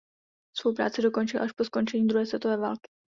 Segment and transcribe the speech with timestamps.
[0.57, 2.87] Svou práci dokončili až po skončení druhé světové války.